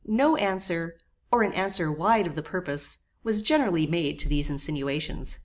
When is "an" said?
1.43-1.53